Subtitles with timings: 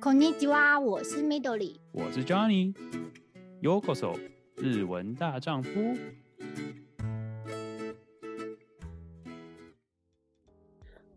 [0.00, 4.18] こんにちは，我是 Midori，我是 Johnny。Yokoso，
[4.56, 5.70] 日文大丈夫。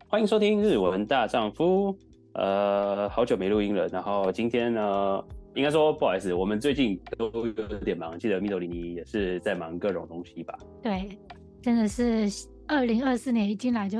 [0.08, 1.94] 欢迎收听日文大丈夫。
[2.32, 5.24] 呃，好久没录音了，然后今天呢，
[5.54, 8.18] 应该说不好意思，我们最近都有点忙。
[8.18, 10.58] 记得 Midori 你也是在忙各种东西吧？
[10.82, 11.18] 对，
[11.60, 12.26] 真的是
[12.66, 13.98] 二零二四年一进来就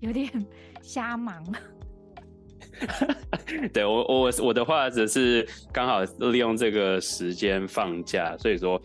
[0.00, 0.28] 有点
[0.82, 1.44] 瞎忙。
[3.73, 8.81] 对我我我的话只是刚好利用这个时间放假，所以说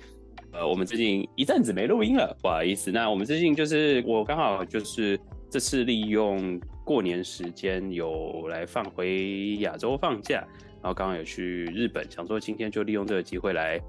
[0.52, 2.90] 呃我们最近一阵子没录音了，不好意思。
[2.90, 5.18] 那我们最近就是我刚好就是
[5.50, 10.46] 这次利用过年时间有来放回亚洲放假，
[10.82, 13.80] 然后刚好有去日本，想说今天就利用这个机会来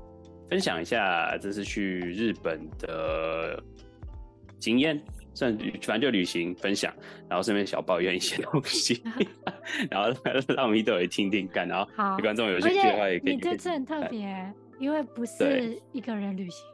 [0.50, 3.62] 分享一下这次去日本的
[4.60, 5.02] 经验。
[5.34, 6.94] 算反正就旅行分享，
[7.30, 9.02] 然后顺便小抱怨一些东西，
[9.90, 10.14] 然后
[10.48, 13.36] 让我们都会听听看，然后观众有兴趣的话也可以。
[13.36, 16.66] 你这次很特别，因为不是一个人旅行。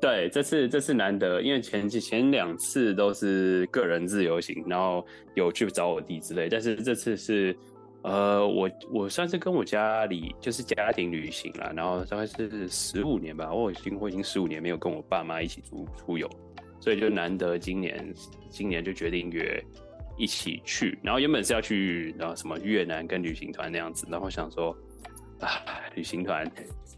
[0.00, 7.54] 对，这次这次难得，因为前前两次都是个人自由行，然后有去找我弟之类，但是这次是
[8.02, 16.26] 呃，我我算是跟我家里就是家庭旅行了，然后大概是十五年吧，我已经我已经十五年没有跟我爸妈一起出出游。
[16.80, 18.12] 所以就难得今年，
[18.48, 19.62] 今年就决定约
[20.16, 20.98] 一起去。
[21.02, 24.06] 然后原本是要去，然后什么越南跟旅行团那样子。
[24.10, 24.76] 然后想说，
[25.40, 25.48] 啊，
[25.94, 26.50] 旅行团，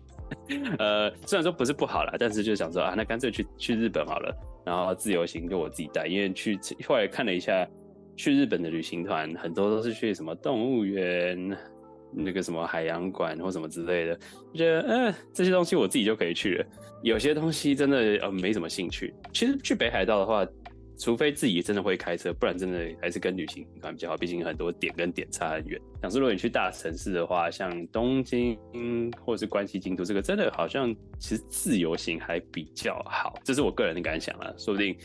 [0.78, 4.34] 呃，虽然说不是不好啦，但是就想说啊，那干脆去去日本好了。
[4.64, 7.68] 然后自由行就我自己带，因为去后来看了一下，
[8.16, 11.56] 去日本的旅行团很多都是去什么动物园。
[12.12, 14.18] 那个什么海洋馆或什么之类的，
[14.52, 16.66] 我觉得嗯、这些东西我自己就可以去了。
[17.02, 19.12] 有些东西真的呃没什么兴趣。
[19.32, 20.46] 其实去北海道的话，
[20.98, 24.16] 除非自己真的会开车，不然真的还是跟旅行团比较好。
[24.16, 25.80] 毕竟很多点跟点差很远。
[26.00, 28.56] 想说如果你去大城市的话，像东京
[29.24, 33.34] 或者是关西、京都，这个真的好像其实自由行还比较好。
[33.42, 34.96] 这是我个人的感想啊，说不定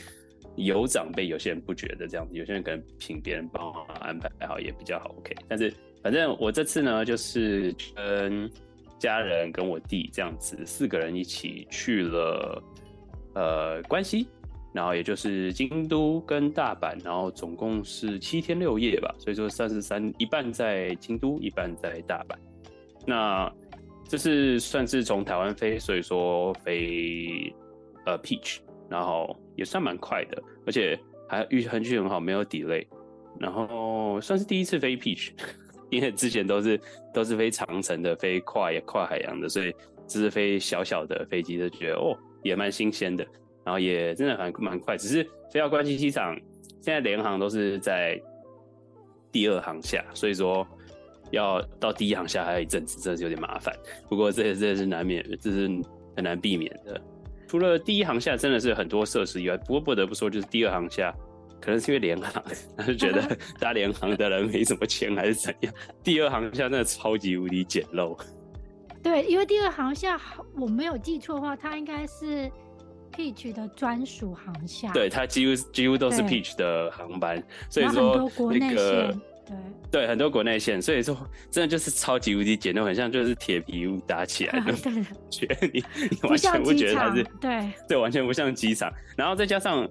[0.55, 5.15] 有长辈，有些人不觉得这样子，有些人可能请别人帮忙安排好也比较好。
[5.17, 5.73] OK，但是。
[6.03, 8.49] 反正我这次呢，就是跟
[8.99, 12.63] 家人跟我弟这样子四个人一起去了
[13.35, 14.27] 呃关西，
[14.73, 22.35] 然后也就是京都跟大阪，然后总共是七天六夜吧，所以说算是三一半在京都，一半在大阪。
[23.05, 23.51] 那
[24.07, 27.53] 这是算是从台湾飞，所以说飞
[28.05, 28.59] 呃 Peach，
[28.89, 30.97] 然后也算蛮快的，而且
[31.27, 32.87] 还运运气很好，没有 delay，
[33.39, 35.31] 然后算是第一次飞 Peach。
[35.89, 36.79] 因为之前都是
[37.13, 39.73] 都是飞长城的，飞跨也跨海洋的，所以
[40.07, 43.25] 只是飞小小的飞机，就觉得哦也蛮新鲜的，
[43.63, 44.97] 然后也真的很蛮快。
[44.97, 46.35] 只是飞到关西机场，
[46.81, 48.21] 现在联航都是在
[49.31, 50.67] 第二航厦，所以说
[51.31, 53.73] 要到第一航厦还有一阵子，真的是有点麻烦。
[54.09, 55.67] 不过这这是难免，这是
[56.15, 57.01] 很难避免的。
[57.47, 61.15] 除了第一航厦真的是很多设施以外，不过不得不说就是第二航厦。
[61.59, 62.43] 可能是因为联航，
[62.77, 65.73] 他就觉得 搭联航的人没什么钱，还是怎样？
[66.03, 68.17] 第二航厦真的超级无敌简陋。
[69.03, 70.19] 对，因为第二航厦
[70.55, 72.49] 我没有记错的话，它应该是
[73.15, 74.91] Peach 的专属航厦。
[74.91, 78.77] 对，它几乎几乎都是 Peach 的航班，所以说很多国内线，
[79.45, 79.55] 对
[79.91, 81.15] 对，很多国内线，所以说
[81.49, 84.73] 真的就是超级无敌简陋，很像就是铁皮屋搭起来的，
[85.29, 89.87] 觉得你你完全不觉得它是对对，完全不像机场，然后再加上。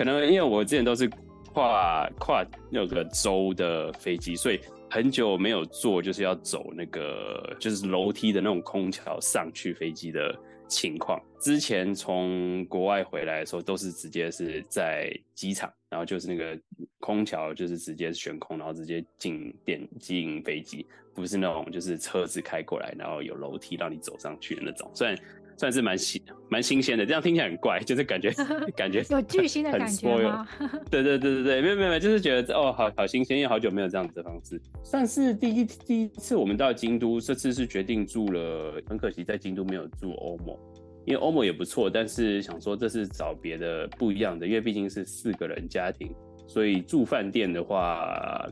[0.00, 1.06] 可能因为我之前都是
[1.52, 10.34] 跨跨那个州的飞机，所以很久没有坐，就是要走那个就是楼梯的那种空桥上去飞机的
[10.66, 11.20] 情况。
[11.38, 16.58] 之前从国外回来的时候，都是直接是在机场，然后就是那个
[16.98, 24.90] 空桥就是直接悬空，然后直接进电进飞机，不是那种就是车子开过来，然后有楼梯让你走上去的那种。
[24.94, 25.14] 虽然。
[25.60, 28.32] 算是蛮新蛮新鲜的，这样听起来很怪，就是感觉
[28.74, 30.48] 感觉有巨星的感觉吗？
[30.90, 34.58] 对对对对对，没有没有就是觉得哦，好好新鲜，因为好久没有这样子的方式。
[34.82, 40.58] 算是第一第一次我们到京都，这次是决定住了，很可惜在京都没有住 OMO，
[41.04, 46.10] 因为 OMO 也不错，但是想说这是找别的不一样的，因为毕竟是四个人家庭，
[46.48, 48.46] 所以住饭店的话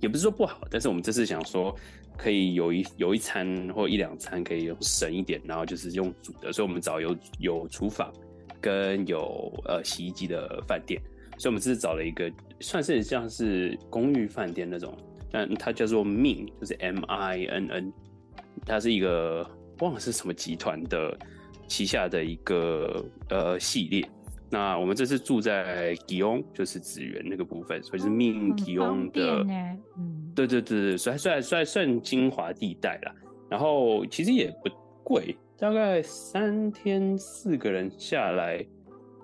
[0.00, 1.76] 也不是说不好，但是我们这次想说。
[2.16, 8.12] 可以有一有一餐或一两餐可以用省一点，然后就是用煮的，所以我们找有有厨房
[8.60, 11.00] 跟有呃洗衣机的饭店，
[11.38, 14.96] 所以我们这是找了一个算是像是公寓饭店那种，
[15.30, 17.92] 但它叫做 Min，就是 M I N N，
[18.64, 19.48] 它是一个
[19.80, 21.16] 忘了是什么集团的
[21.68, 24.08] 旗下的一个呃系列，
[24.48, 29.44] 那我们这次住在吉翁，就是紫园那个部分，所以是命吉翁的，
[29.96, 33.14] 嗯，对对对，所以算算算精华地带啦。
[33.48, 34.70] 然后其实也不
[35.02, 38.64] 贵，大概三天四个人下来，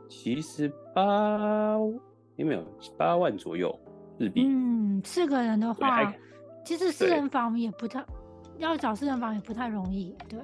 [0.08, 1.76] 其实八
[2.36, 2.64] 有没有
[2.96, 3.78] 八万左右
[4.18, 4.44] 日币？
[4.46, 6.12] 嗯，四个人的话，
[6.64, 8.04] 其实四人房也不太。
[8.58, 10.38] 要找私人房也不太容易，对，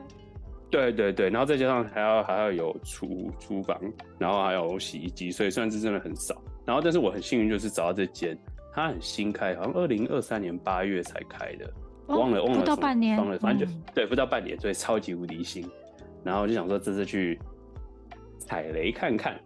[0.70, 3.81] 对对对，然后再加上还要还要有厨厨房，
[4.19, 6.41] 然后还有洗衣机，所以算是真的很少。
[6.67, 8.38] 然后，但是我很幸运，就是找到这间，
[8.75, 11.65] 它很新开，好像二零二三年八月才开的，
[12.06, 15.67] 哦、忘了忘了，不到半年，忘了，反正就、嗯、对，不到半年，所以超级无敌新。
[16.23, 17.38] 然后我就想说这次去
[18.38, 19.41] 踩雷看看，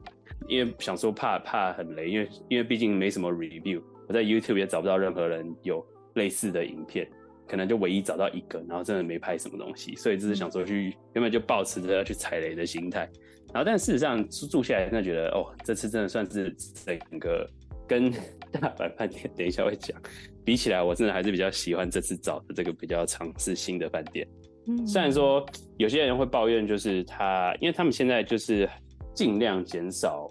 [0.49, 7.09] 因为想说怕怕很雷，因为因为毕竟没什么 review，我在 YouTube 也找不到任何人有类似的影片。
[7.47, 13.09] 可能就唯一找到一个，然后真的没拍什么东西，所以就是想说去原本就抱持着要去踩雷的心态，
[13.53, 16.55] 然后但事实上住下来真的觉得哦，这次真的算是
[16.85, 17.49] 整个
[17.87, 18.11] 跟
[18.53, 20.01] 大阪饭店等一下会讲
[20.45, 24.27] 比起来，我真的还是比较喜欢这次找的这个比较尝试新的饭店。
[24.67, 25.45] 嗯，虽然说
[25.77, 28.69] 有些人会抱怨，就是他因为他们现在就是
[29.15, 30.29] 尽量减少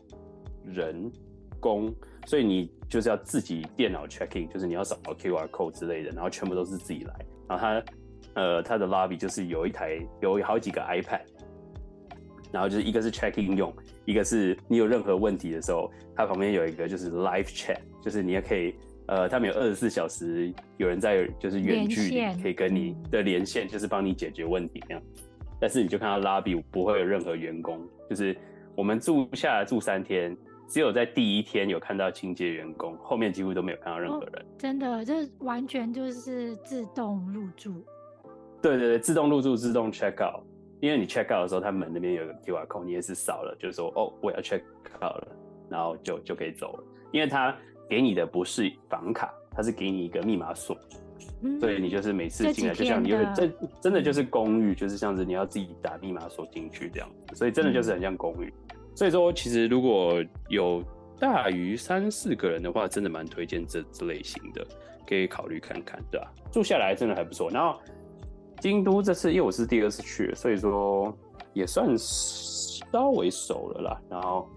[0.66, 1.12] 人
[1.60, 1.94] 工。
[2.28, 7.14] 所以你就是要自己电脑 checking，就是你要扫 QR code 之类的，然后全部都是自己来。
[7.48, 7.84] 然后他，
[8.36, 11.22] 呃，他的 lobby 就是有一台有好几个 iPad，
[12.52, 13.74] 然后就是一个是 check in 用，
[14.06, 18.76] 一个是你有任何问题的时候，它旁边有一个就是 live chat，就是你也可以，
[19.08, 25.04] 呃，他们有二十四小时有人在就是远距离可以跟你的连线，就是帮你解决问题那样。
[25.60, 28.36] 但是你就看到 lobby 不会有任何员工，就是
[28.76, 30.38] 我们住下来住三天。
[30.72, 34.42] 只有在第一天有看到清洁员工，后面几乎都没有看到任何人。
[34.42, 37.84] 哦、真的，这完全就是自动入住。
[38.62, 40.42] 对对对，自动入住，自动 check out。
[40.80, 44.62] 因为你 check out 的时候，他门那边有个 QR code，你也是扫了，就是说哦，我要 check
[44.96, 45.28] out 了，
[45.70, 46.84] 然后就就可以走了。
[47.12, 47.54] 因为他
[47.90, 50.78] 给你的不是房卡，他是给你一个密码锁，
[51.44, 58.54] 嗯、所以你就是每次进来，就像你有真真的就是公寓，就是像是你要自己打密码锁进去这样，所以真的就是很像公寓。
[58.70, 60.84] 嗯所以说，其实如果有
[61.20, 64.66] 大于三四个人的话，真的蛮推荐这这类型的，
[65.08, 66.32] 可以考虑看看，对吧？
[66.52, 67.50] 住下来真的还不错。
[67.50, 67.80] 然后
[68.60, 71.16] 京都这次因为我是第二次去，所以说
[71.54, 74.02] 也算稍微熟了啦。
[74.10, 74.48] 然后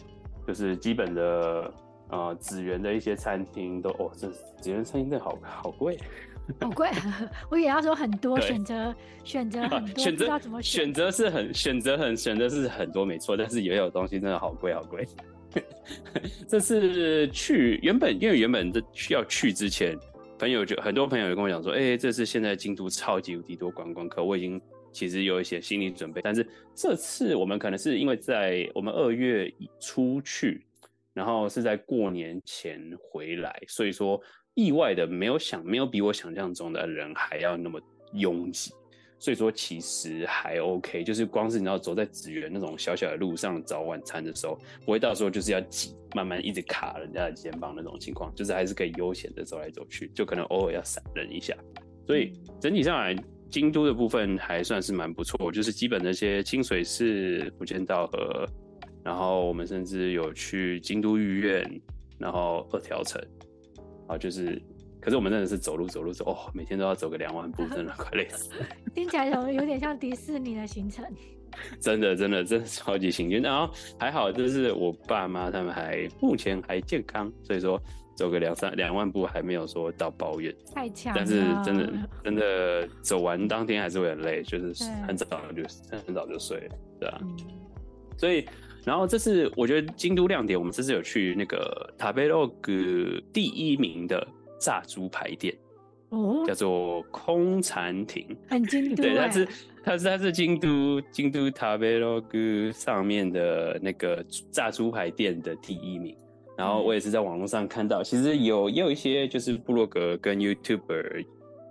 [0.47, 1.73] 就是基本的
[2.09, 4.29] 呃紫园的一些餐厅都哦，这
[4.61, 5.99] 紫园餐厅真的好好贵。
[6.61, 6.91] 好贵，
[7.51, 8.95] 我也要说很多选择，
[9.25, 10.85] 选择 很多，选择要怎么选？
[10.85, 15.07] 选择是很选择很选择是很多没错，但是也有东西真的好贵好贵。
[16.47, 19.97] 这次去原本因为原本这需要去之前，
[20.39, 24.61] 朋友就很多朋友就跟我讲说，哎、欸，这次现在京都超级无敌多观光客，我已经
[24.93, 26.21] 其实有一些心理准备。
[26.23, 29.51] 但是这次我们可能是因为在我们二月
[29.81, 30.67] 初去，
[31.15, 34.21] 然后是在过年前回来，所以说。
[34.55, 37.81] 意外的没有想，没有比我想象中的人还要那么
[38.13, 38.73] 拥挤，
[39.19, 51.57] 所以说其实还 OK，就是光是你要走在紫园那种小小的路上找晚餐的时候，不会到时候就是要挤，慢慢一直卡人家的肩膀那种情况，就是还是可以悠闲的走来走去，就可能偶尔要闪人一下。
[52.07, 53.17] 所以整体上来，
[53.51, 58.47] 京都的部分还算是蛮不错，就是基本那些清水寺、伏见稻荷，
[59.03, 61.81] 然后我们甚至有去京都御苑，
[62.19, 63.21] 然后二条城。
[64.07, 64.61] 啊，就是，
[65.01, 68.51] 可是我们真的是走路走路走，哦，每天都要走个两万步，真的快累死。
[68.95, 71.05] 听起来有有点像迪士尼的行程。
[71.81, 73.41] 真的，真的，真的超级幸运。
[73.41, 77.81] 然后还好，就是我爸妈他们还目前还健康，所以说
[78.17, 80.55] 走个两三两万步还没有说到抱怨。
[80.75, 81.13] 太强。
[81.17, 81.93] 但是真的
[82.25, 85.63] 真的走完当天还是会很累，就是很早就
[86.07, 87.19] 很早就睡了，对啊。
[87.23, 87.37] 嗯、
[88.17, 88.47] 所以。
[88.85, 94.27] 然后这次我觉得京都亮点，我们这次有去那个 Tabelog 第一名的
[94.61, 95.57] 炸猪排店，
[96.11, 99.03] 哦，叫做空禅亭，很京都。
[99.03, 99.49] 对，它是
[99.83, 106.15] 它是它是京都京都 Tabelog 上面的那个炸猪排店的第一名。
[106.57, 111.25] 然后我也是在网络上看到，其实有也有一些就是部落格跟 YouTuber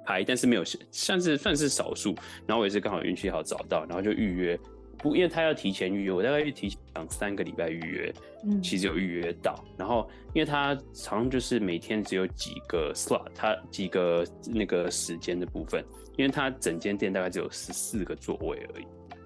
[0.03, 2.13] 拍，但是没有算是算是少数。
[2.45, 4.59] 然后我也是刚好运气好找到，然后就预约。
[5.03, 6.79] 不，因为他要提前预约，我大概预提前
[7.09, 8.13] 三个礼拜预约，
[8.45, 9.61] 嗯，其实有预约到。
[9.77, 10.73] 然后，因为他
[11.05, 15.83] 好像就是每天只有几个 slot，他几个那个时间的部分，
[16.15, 18.85] 因为他整间店大概只有十四个座位而已，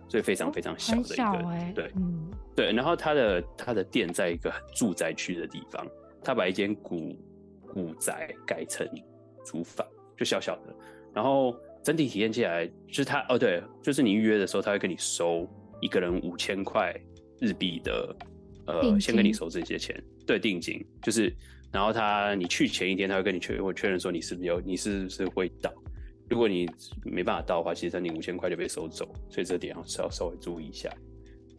[0.09, 2.73] 所以非常非常小的一个，哦欸、对，嗯，对。
[2.73, 5.85] 然后他的他的店在一个住宅区的地方，
[6.23, 7.15] 他把一间古
[7.71, 8.89] 古宅改成
[9.45, 9.85] 厨房，
[10.17, 10.75] 就小小的。
[11.13, 15.47] 然后整体体验起来，就是他哦，对，就是你预约的时候，他会跟你收。
[15.81, 16.93] 一个人五千块
[17.39, 18.15] 日币的
[18.65, 20.83] 呃先跟你收这些钱，对，定金。
[21.01, 21.33] 就是，
[21.71, 25.73] 然后他你去前一天他会跟你确认确认说你是不是有你是不是会到，
[26.29, 26.67] 如果你
[27.03, 30.89] 没办法到的话，其实你五千块就被收走，所以这点要稍稍微注意一下。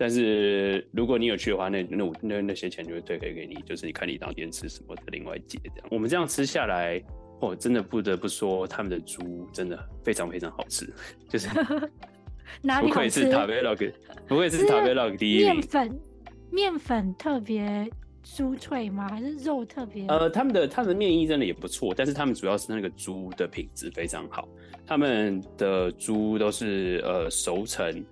[0.01, 5.89] 但是如果你有去的话，那那那那些钱就会退给给你，就是你看你当天吃什么的另外结这样。
[5.91, 7.03] 我们这样吃下来，
[7.41, 10.89] 哦，真的不得不说他们的猪真的非常非常好吃，
[11.29, 11.49] 就是
[12.63, 12.93] 哪里好吃？
[12.93, 13.87] 不愧是塔贝洛克，
[14.27, 15.45] 不愧是塔贝洛克第一。
[15.45, 16.01] 面粉
[16.51, 17.89] 面粉特别
[18.25, 19.09] 酥脆吗？
[19.09, 20.07] 还是肉特别？
[20.07, 24.49] 呃，他们的他们的面衣真的也不错，但是他们主要是那个猪的品质非常好，
[24.87, 28.05] 他们的猪都是呃熟成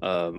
[0.00, 0.34] 呃。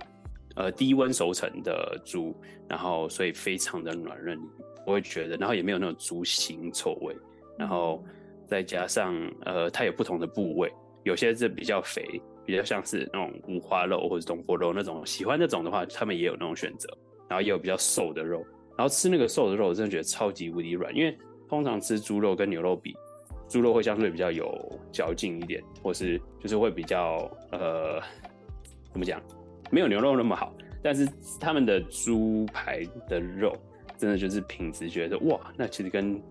[0.54, 2.36] 呃，低温熟成的猪，
[2.68, 4.38] 然后所以非常的软嫩，
[4.84, 7.16] 我会觉得，然后也没有那种猪腥臭味，
[7.56, 8.04] 然后
[8.46, 9.14] 再加上
[9.46, 10.70] 呃，它有不同的部位，
[11.04, 12.20] 有些是比较肥，
[12.52, 16.86] 比较像是那种五花肉或者东坡肉那种，喜欢那种的话，他们也有那种选择，
[17.26, 18.44] 然后也有比较瘦的肉，
[18.76, 21.16] 然后吃那个瘦的肉，我真的觉得超级无敌软，因为
[21.48, 22.94] 通常吃猪肉跟牛肉比，
[23.48, 24.54] 猪肉会相对比较有
[24.92, 27.98] 嚼劲一点，或是就是会比较呃，
[28.92, 29.18] 怎么讲？
[29.70, 31.08] 没有牛肉那么好，但是
[31.40, 33.50] 他们的猪排的肉
[33.96, 36.22] 真的就是品质，觉得哇，那其实跟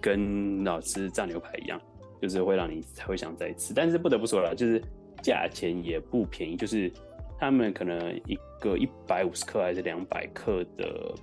[0.00, 1.80] 跟老吃炸牛排一样，
[2.22, 3.74] 就是会让你才会想再吃。
[3.74, 4.80] 但是不得不说了，就是
[5.24, 6.92] 价钱也不便宜，就是
[7.38, 11.14] 他们可能一个一百五十克还是两百克的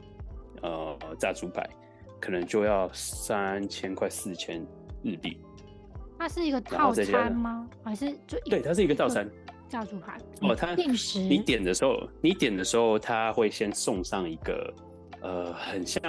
[0.63, 1.69] 呃炸猪排，
[2.19, 4.65] 可能就要三千块四千
[5.03, 5.37] 日币。
[6.17, 7.69] 它是一个套餐吗？
[7.83, 9.29] 还是就一对，它是一个套餐。
[9.69, 14.73] 炸猪排哦，它定时你点的时候，你点的时候，他会先送上一个
[15.21, 16.01] 呃，很像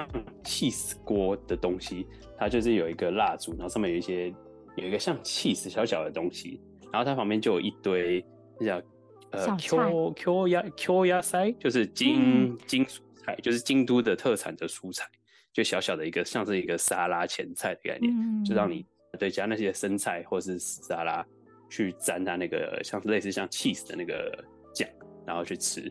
[0.42, 2.06] 起司锅的东西，
[2.36, 4.34] 它就是有一个蜡烛，然后上面有一些
[4.74, 6.60] 有一个像起司小小的东西，
[6.92, 8.24] 然后它旁边就有一堆
[8.60, 8.82] 那叫
[9.30, 15.04] 呃 Q Q 亚 Q 亚菜，就是京、嗯、京蔬菜，就是京都的特产的蔬菜，
[15.52, 18.86] 就小小的一个像是一个沙拉前菜的概念，嗯、就让你
[19.18, 21.26] 对加那些生菜或是沙拉。
[21.74, 24.44] 去沾它那个像类似像 cheese 的那个
[24.74, 24.86] 酱，
[25.26, 25.90] 然后去吃，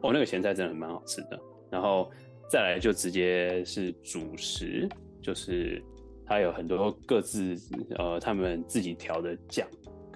[0.00, 1.38] 哦，那个咸菜真的蛮好吃的。
[1.70, 2.10] 然后
[2.50, 4.88] 再来就直接是主食，
[5.20, 5.84] 就是
[6.24, 7.54] 它有很多各自
[7.98, 9.68] 呃他们自己调的酱，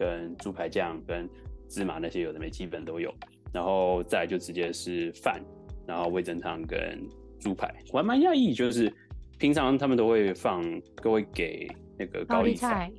[0.02, 1.28] 跟猪排酱跟
[1.68, 3.14] 芝麻那些有的没基本都有。
[3.52, 5.38] 然后再就直接是饭，
[5.86, 6.98] 然后味增汤跟
[7.38, 7.70] 猪排。
[7.92, 8.90] 我还蛮讶异，就是
[9.38, 10.64] 平常他们都会放，
[11.02, 12.90] 都会给那个高丽菜。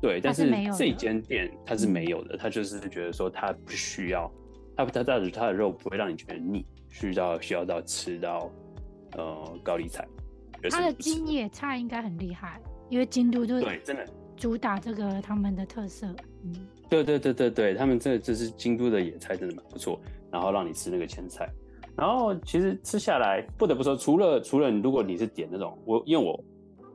[0.00, 4.30] 对，但是这间店它是没有的，它就是觉得说它不需要，
[4.76, 8.48] 他他他的他的肉不会让你觉得腻，需要需要到吃到
[9.16, 10.06] 呃高丽菜。
[10.70, 14.06] 它的京野菜应该很厉害，因为京都就是对真的
[14.36, 16.06] 主打这个他们的特色。
[16.44, 16.54] 嗯，
[16.88, 20.00] 对对对对对，他们这这是京都的野菜真的蛮不错，
[20.30, 21.50] 然后让你吃那个前菜，
[21.96, 26.38] 然后其实吃下来不得不说，除了除了如果你是点那种我因为我。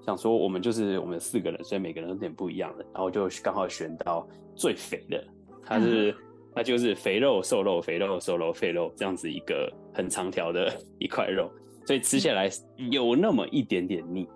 [0.03, 5.23] 想说我们就是我们四个人，所以每个人都点不一样的，然后就刚好选到最肥的，
[5.63, 6.13] 它是
[6.55, 11.47] 它就是肥肉瘦肉肥肉瘦肉肥肉这样子一个很长条的 一块肉，
[11.85, 12.49] 所以吃下来
[12.89, 14.27] 有那么一点点腻，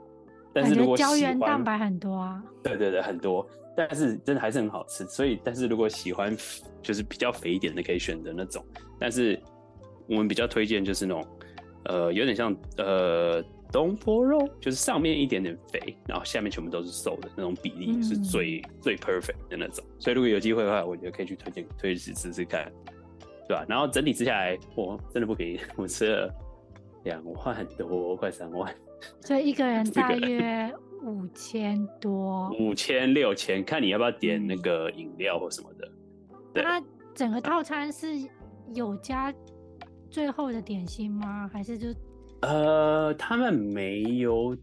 [0.55, 3.45] 但是如果胶原蛋白很多啊，对对对很多，
[3.75, 6.35] 但是真的还是很好吃，所以但是如果喜欢
[6.81, 8.65] 就是比较肥一点的可以选择那种，
[8.97, 9.39] 但是
[10.07, 11.27] 我们比较推荐就是那种
[11.85, 13.43] 呃有点像呃。
[13.71, 22.71] 东坡肉就是上面一点点肥，然后下面全部都是瘦的那种比例是最、嗯、最 perfect 的那种，所以如果有机会的话，我觉得可以去推荐推荐试试看，
[23.49, 23.65] 对吧？
[23.67, 26.33] 然后整体吃下来，我，真的不便宜， 我吃了
[27.03, 28.73] 两万多，快三万，
[29.21, 30.73] 所以一个人大约
[31.03, 35.91] 五千多，五千六千，看你要不要点那个饮料或什么的。
[36.53, 36.81] 对，那
[37.13, 38.07] 整个套餐是
[38.73, 39.33] 有加
[40.09, 41.49] 最后的点心吗？
[41.53, 41.87] 还是就？
[42.41, 44.53] 呃，他们没有，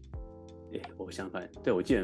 [0.71, 2.01] 哎、欸，我想想看，对，我记得，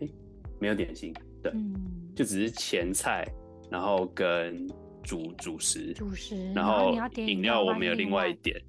[0.00, 0.10] 哎、欸，
[0.58, 1.74] 没有点心，对，嗯、
[2.14, 3.24] 就只是前菜，
[3.70, 4.66] 然后跟
[5.02, 8.60] 主主食，主食，然后饮料我们有另外一点，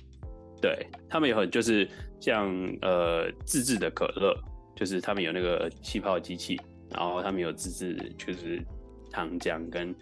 [0.62, 1.88] 对，他们有很就是
[2.24, 2.50] 像
[2.82, 4.34] 呃自制的可乐，
[4.74, 6.58] 就是他们有那个气泡机器，
[6.90, 8.64] 然后他们有自制就是
[9.12, 9.94] 糖浆跟。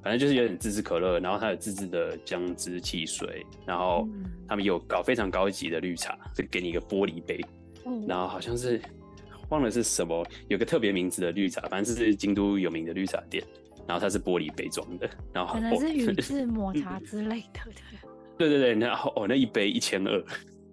[0.00, 4.08] 反正就是有点自制可乐，然后它有自制的姜汁汽水，然后
[4.46, 7.44] 他们有搞非常高级的绿茶，就给你一个玻璃杯，
[7.84, 8.80] 嗯、然后好像是
[9.48, 13.42] 忘了是什么，有个特别名字的绿茶，反正是京都有名的绿茶店，
[13.88, 17.60] 然后它是玻璃杯装的，然后可能是 宇治抹茶之类的，
[18.38, 18.48] 对。
[18.48, 20.24] 对 对，然后哦那一杯一千二，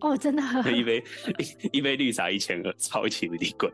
[0.05, 1.03] 哦真的，一杯
[1.37, 3.69] 一, 一杯绿茶一千二，超级无敌贵。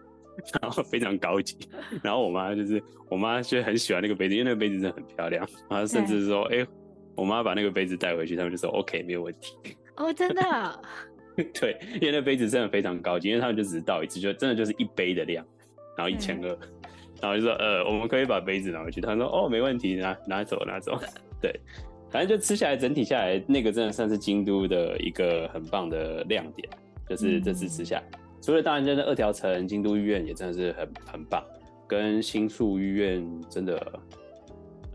[0.62, 1.58] 然后非常高级，
[2.02, 5.46] 然后我妈就是我妈就很喜欢那个杯子，因为那个杯子真的很漂亮。
[5.70, 6.68] 然后甚至说，哎、欸，
[7.16, 9.76] 我妈把那个杯子带回去，他们就说 OK 没有问题。
[9.98, 10.82] 哦，真的。
[11.54, 15.46] 对，因为那杯子真的非常高级，因为他们就只是倒一次，就真的就是一杯的量，
[15.98, 16.48] 然后一千二，
[17.22, 19.02] 然后就说呃，我们可以把杯子拿回去。
[19.02, 20.98] 他说哦，没问题，拿拿走拿走。
[21.42, 21.54] 对，
[22.12, 26.70] 反正就吃下来，整体下来，那个真的算是京都的一个很棒的亮点，
[27.10, 28.04] 就是这次吃下
[28.42, 31.44] 除了当然真的二条城京都医院也真的是很很棒，
[31.88, 34.00] 跟新宿医院真的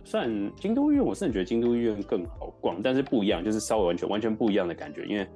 [0.04, 5.26] 算京都医院，我甚至觉得京都医院更好逛，但是不一样，就是稍微完全完全不一样的感觉，因为。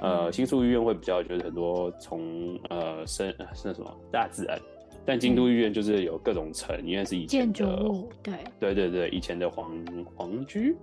[0.00, 4.60] 呃，新宿医院会比较就是很多从呃生是什么大自然，
[5.06, 8.34] 但京都医院就是有各种城，因为是以前的建筑物，对。
[8.60, 9.72] 对对对，以前的皇
[10.14, 10.76] 皇居，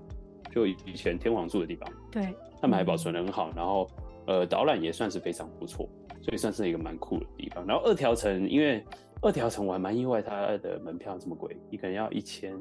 [0.54, 3.90] 就以前天皇住的地方，对，他们还保存的很好，然后
[4.28, 5.90] 呃导览也算是非常不错，
[6.22, 7.66] 所以算是一个蛮酷的地方。
[7.66, 8.86] 然后二条城，因为
[9.22, 12.54] 二条城我还蛮意外，它的门票这么贵，一个人要一千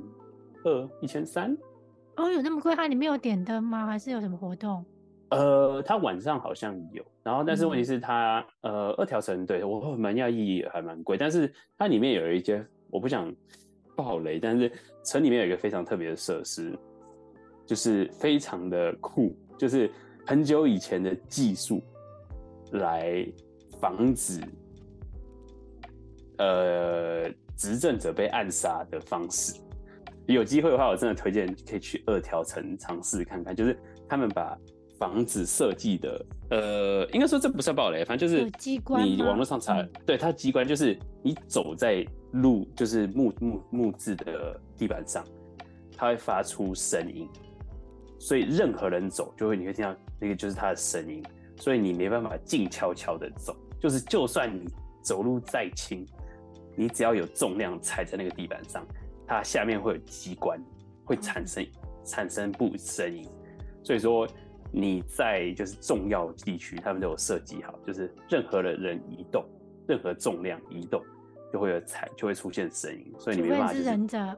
[0.64, 1.56] 二、一千三。
[2.16, 2.74] 哦，有那么贵？
[2.74, 3.86] 它里面有点灯吗？
[3.86, 4.84] 还是有什么活动？
[5.30, 13.34] 呃，它晚上好像有，然后但是问题是它，嗯、呃，二条城对我蛮讶异，还蛮贵，但是它里面有一间，我不想
[13.96, 14.70] 爆雷，但是
[15.04, 16.78] 城里面有一个非常特别的设施，
[17.66, 19.90] 就是非常的酷，就是
[20.26, 21.82] 很久以前的技术
[22.72, 23.26] 来
[23.80, 24.40] 防止，
[26.38, 29.54] 呃，执政者被暗杀的方式。
[30.26, 33.78] 有机会的话，我真的推荐可以去二条城尝试看看，就是
[34.08, 34.56] 他们把。
[34.98, 45.24] 房子设计的，呃，应该说这不算暴雷，反正就是机关你网络上查，对，它机关就是你走在路，就是木木木质的地板上，
[45.96, 47.28] 它会发出声音，
[48.22, 51.20] 所以任何人走就会你会听到那个就是他的声音，
[51.56, 54.64] 所以你没办法静悄悄的走，就是就算你
[55.02, 56.06] 走路再轻，
[56.76, 58.86] 你只要有重量踩在那个地板上，
[59.26, 60.56] 它下面会有机关
[61.04, 61.66] 会产生
[62.04, 63.28] 产生不声音，
[63.82, 64.28] 所以说。
[64.74, 69.44] 你在就是重要地区，他们都有设计好，就是任何的人移动，
[69.86, 71.04] 任何重量移动，
[71.52, 73.84] 就会有踩，就会出现声音，所以你没办法、就是。
[73.84, 74.34] 是忍者。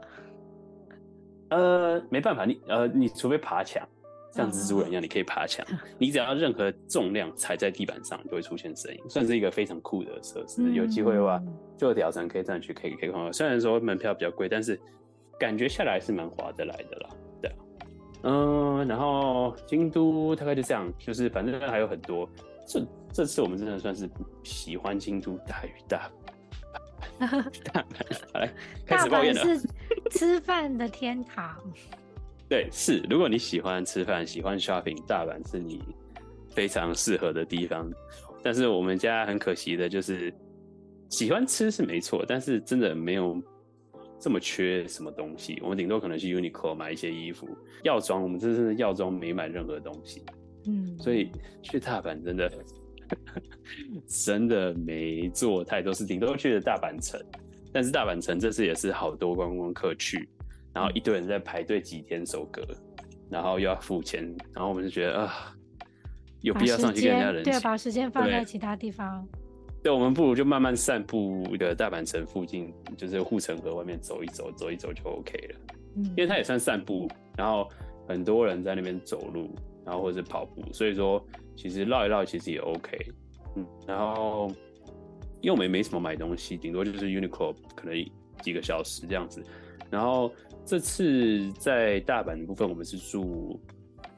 [1.50, 3.86] 呃，没办法，你呃，你除非爬墙，
[4.32, 5.64] 像蜘蛛人一样，你可以爬墙。
[5.70, 10.62] 哦、 你只要任何重量踩在地板上，就会出现声音，算是一个非常酷的设施。
[10.62, 11.42] 嗯、有机会的话，
[11.76, 13.32] 就挑战可以这样去，可以可以看。
[13.32, 14.80] 虽然说门票比较贵，但是
[15.38, 17.08] 感觉下来是蛮划得来的啦。
[17.42, 17.52] 对
[18.22, 22.28] 嗯，然后京都大概就这样，就是反正还有很多。
[22.66, 24.08] 这这次我们真的算是
[24.42, 26.32] 喜欢京都大于大阪。
[27.72, 28.52] 大阪，好来
[28.86, 29.42] 开始抱怨了。
[29.42, 29.68] 大阪是
[30.10, 31.56] 吃饭的天堂。
[32.48, 33.02] 对，是。
[33.08, 35.82] 如果你喜欢吃饭，喜欢 shopping，大阪是你
[36.50, 37.90] 非常适合的地方。
[38.42, 40.32] 但是我们家很可惜的就是，
[41.08, 43.42] 喜欢吃是没错，但是真的没有。
[44.20, 45.58] 这么缺什么东西？
[45.60, 47.46] 我们顶多可能去 Uniqlo 买一些衣服、
[47.82, 48.22] 药妆。
[48.22, 50.24] 我们真是药妆没买任何东西。
[50.66, 51.30] 嗯，所以
[51.62, 52.50] 去大阪真的
[54.06, 57.20] 真的没做太多事情，都去了大阪城。
[57.72, 60.28] 但是大阪城这次也是好多观光客去，
[60.72, 62.62] 然后一堆人在排队几天守隔，
[63.28, 65.52] 然后又要付钱，然后我们就觉得啊，
[66.40, 69.26] 有必要上去跟人家人对，把时间放在其他地方。
[69.82, 75.60] 对，我们不如就慢慢散步的大阪城附近，就是护城河外面走一走，走一走就 OK 了。
[75.96, 77.68] 嗯，因为它也算散步，然后
[78.08, 81.22] 很多人在那边走路，然后或者是跑步，所以说
[81.56, 82.96] 其实绕一绕其实也 OK。
[83.56, 84.50] 嗯，然后
[85.40, 88.10] 因为我们也没什么买东西，顶多就是 Uniqlo 可能
[88.42, 89.42] 几个小时这样子。
[89.90, 90.32] 然后
[90.64, 93.60] 这次在大阪的部分，我们是住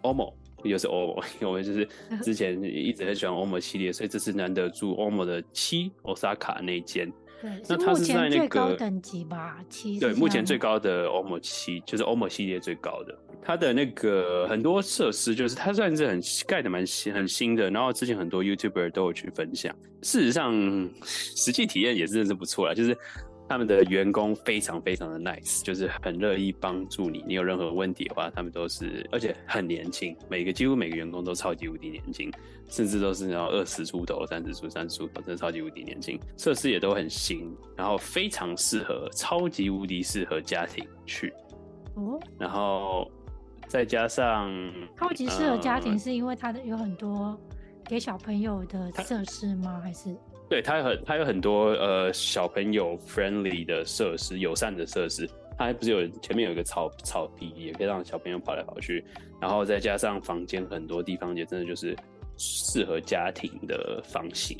[0.02, 0.32] OMO。
[0.64, 1.88] 又是 OMO， 因为我们就是
[2.24, 7.12] 之前一直很喜欢 OMO 系列，所以这次难得住 OMO 的七 Osaka 那间。
[7.40, 9.58] 对，那它是在那个等级吧？
[9.68, 13.16] 七对，目前最高的 OMO 七就是 OMO 系列最高的。
[13.42, 17.70] 它的那个很多设施，就是它算是很盖的蛮新、很新的。
[17.70, 20.52] 然后之前很多 YouTuber 都有去分享，事实上
[21.02, 22.96] 实际体验也真的是不错啦，就是。
[23.48, 27.24] 他们的员工非常非常的 nice，就是很乐意帮助你。
[27.26, 32.30] 你有任何问题的话，他们都是，而且很年轻，每个几乎每个员工都超级无敌年轻，
[32.68, 36.18] 甚至都是然后二十出头、三十出、三十出头，真的超级无敌年轻。
[36.36, 41.32] 设施也都很新，然后非常适合，超级无敌适合家庭去。
[41.94, 43.08] 哦，然后
[43.68, 44.50] 再加上
[44.98, 47.38] 超级适合家庭，是因为它的有很多
[47.84, 49.80] 给小朋友的设施吗？
[49.82, 50.16] 还是？
[50.48, 55.28] 对，它有很，它有很多呃小朋友 friendly 的设施，友善的设施。
[55.58, 59.02] 它还不是有前面有一个草草地，也可以让小朋友跑来跑去。
[59.40, 61.96] 然后再加上房间很多地方也真的就是
[62.36, 64.56] 适合家庭的房型。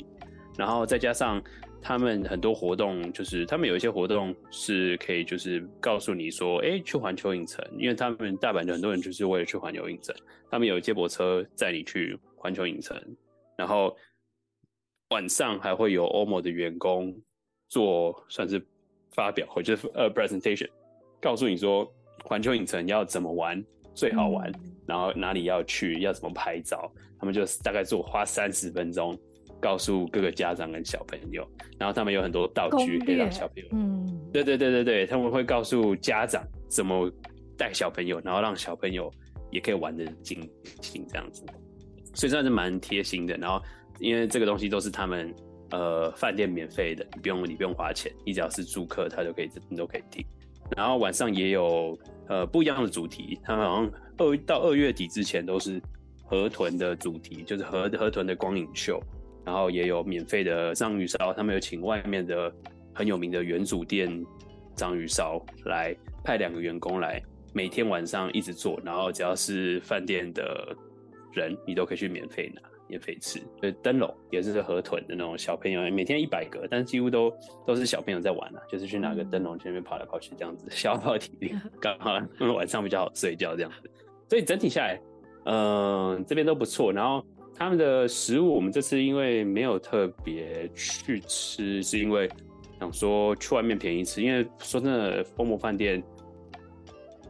[0.57, 1.41] 然后再加上
[1.81, 10.15] 他们很多活动，就是他们有一些活动是可以就是告诉你说，哎，去环球影城，因为他们大阪的很多人就是为了去环球影城，
[10.49, 12.99] 他们有接驳车载你去环球影城，
[13.55, 13.95] 然后
[15.09, 17.15] 晚上还会有 OMO 的员工
[17.69, 18.61] 做算是
[19.11, 20.69] 发表或者呃 presentation，
[21.21, 21.89] 告诉你说
[22.23, 29.17] 环球影城要怎么玩最好玩，嗯、然后哪里要去，要怎么拍照，他们就大概做花三十分钟。
[29.59, 31.43] 告诉各个家长跟小朋友，
[31.79, 37.11] 然后他们有很多道具可以让小朋友，嗯，对对对对对，他们会告诉家长怎么
[37.57, 39.11] 带小朋友，然后让小朋友
[39.49, 40.39] 也可以玩的尽
[40.83, 41.43] 兴这样子，
[42.13, 43.35] 所以算是蛮贴心的。
[43.37, 43.59] 然后
[43.99, 45.33] 因为这个东西都是他们
[45.71, 50.25] 呃饭店免费的，你不用你不用花钱，你只要是住客，他就可以你都可以听。
[50.75, 55.81] 然后晚上也有呃不一样的主题，他们好像二到二月底之前都是
[56.25, 59.01] 河豚的主题，就是河河豚的光影秀。
[59.45, 62.53] 然后也有免费的章鱼烧，他们有请外面的
[62.93, 64.25] 很有名的原主店
[64.75, 70.75] 章鱼烧来派两个员工来，每天晚上一直做，然后只要是饭店的
[71.31, 73.39] 人，你都可以去免费拿、免费吃。
[73.61, 77.33] 就灯笼也是河豚的那种小朋友，每天一百个，但是几乎都
[77.65, 82.17] 都是小朋友在玩啊，就是去拿个灯笼前面跑来跑去这样子，消耗体力， 刚好
[82.55, 83.89] 晚上比较好睡觉这样子。
[84.29, 85.01] 所以整体下来，
[85.45, 85.55] 嗯、
[86.15, 87.23] 呃，这边都不错，然后。
[87.59, 92.29] 他们的食物，我们这次因为没有特别去吃，是因为
[92.79, 94.21] 想说去外面便宜吃。
[94.21, 96.03] 因为说真的，OMO 饭店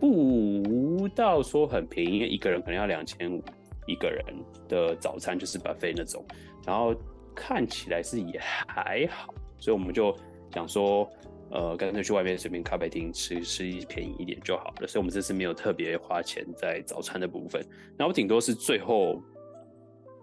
[0.02, 3.42] 不到说很便宜，因为一个人可能要两千五
[3.88, 4.24] 一个人
[4.70, 6.24] 的早餐就是 buffet 那种，
[6.66, 6.96] 然后
[7.34, 10.16] 看起来是也还好，所以我们就
[10.54, 11.10] 想说，
[11.50, 14.88] 呃，干脆去外面随便咖啡厅吃吃一便宜一点就好了。
[14.88, 17.66] 所以我们这次没有特别花钱在早餐的部分，
[17.98, 19.20] 然后顶多是最后。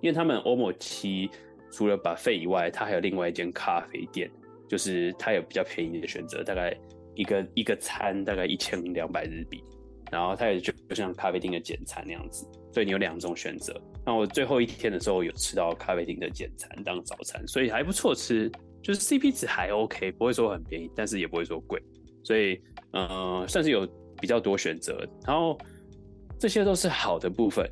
[0.01, 1.31] 因为他们 OMO 七
[1.73, 4.31] 除了 buffet 以外，它还有另外一间咖啡店，
[4.69, 6.77] 就是它有比较便宜的选择，大概
[7.15, 9.65] 一个一个餐大概一千两百日币，
[10.13, 13.73] 然后它也就就像咖啡厅的简餐那样子，所以你有两种选择。
[14.05, 18.51] 那我最后一天的时候有吃到咖啡厅的简餐当早餐，所以还不错吃，
[18.83, 21.81] 就是 CP 值还 OK，不会说很便宜，但是也不会说贵，
[22.25, 22.61] 所以
[22.91, 23.87] 呃算是有
[24.21, 25.57] 比较多选择，然后
[26.37, 27.65] 这些都是好的部分。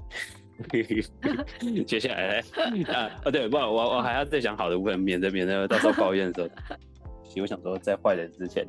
[1.84, 2.38] 接下来
[2.94, 6.76] 啊，哦对，不，我我还要再讲好的部分，免得免得到时候抱怨的时候。
[7.40, 8.66] 我想说，在坏人之前，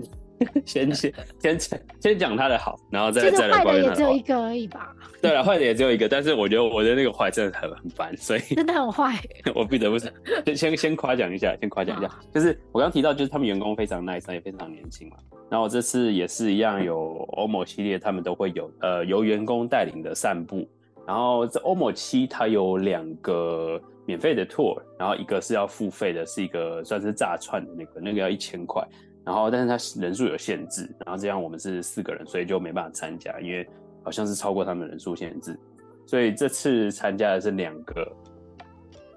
[0.65, 1.59] 先先先
[1.99, 3.95] 先讲他的好，然后再再来抱怨他的。
[3.95, 4.95] 坏的也只有一个而已吧？
[5.21, 9.19] 对了，坏的也只有一个，但是我觉得我的那个坏真的很很烦，所以真的很坏。
[9.55, 15.17] 我不得不先先先夸奖一下，先夸奖一下，就是我刚刚提到，就是他们员工非常 nice，也非常年轻嘛。
[15.49, 20.67] 然后我这次也是一样，有欧某系列，他们都会有呃由员工带领的散步。
[21.05, 28.85] 然后这欧某七它有两个免费的 tour，然后一个是要付费的，是一个算是炸串的那个，那个要一千块。
[29.25, 33.67] 然后但是它人数有限制，然后这样我们是四个人，所以就没办法参加，因为
[34.03, 35.57] 好像是超过他们人数限制。
[36.05, 38.11] 所以这次参加的是两个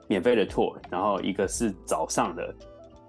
[0.09, 2.55] 免费的 tour，然后一个是早上的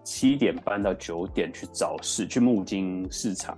[0.03, 3.57] 七点半到九点去早市去木金市场，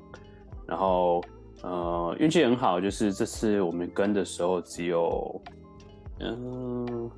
[0.67, 1.23] 然后。
[1.61, 5.41] 呃，运气很好，就是这次我们跟的时候只有，
[6.21, 7.11] 嗯、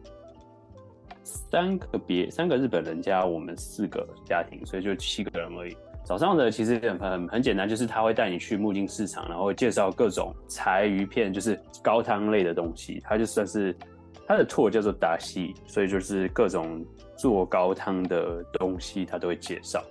[1.52, 5.76] 三个别三个日本人加我们四个家庭，所以就七个人而已。
[6.04, 13.00] 早上的其实很很简单，就是他会带你去木津市场，然后介绍各种柴鱼片，就是高汤类的东西。
[13.04, 13.76] 他就算是
[14.28, 19.82] 他的托叫做达西，所以就是各种做高汤的东西他都会介绍。